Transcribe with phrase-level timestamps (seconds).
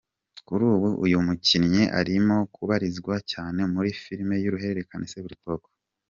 [0.47, 5.67] Kuri ubu uyu mukinnyi arimo kubarizwa cyane muri Filime y’uruhererekane Seburikoko.